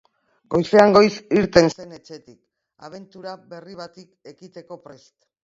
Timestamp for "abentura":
2.89-3.35